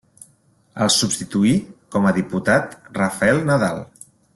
El 0.85 0.89
substituí 0.95 1.53
com 1.97 2.09
a 2.13 2.17
diputat 2.19 2.77
Rafel 3.01 3.43
Nadal. 3.53 3.89